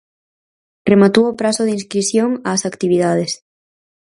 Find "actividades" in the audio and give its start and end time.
2.71-3.31